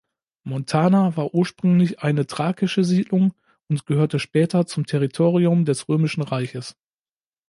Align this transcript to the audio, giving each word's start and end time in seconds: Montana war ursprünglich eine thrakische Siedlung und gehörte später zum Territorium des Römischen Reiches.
Montana 0.43 1.15
war 1.15 1.35
ursprünglich 1.35 1.99
eine 1.99 2.25
thrakische 2.25 2.83
Siedlung 2.83 3.35
und 3.69 3.85
gehörte 3.85 4.17
später 4.17 4.65
zum 4.65 4.87
Territorium 4.87 5.63
des 5.63 5.87
Römischen 5.89 6.23
Reiches. 6.23 6.75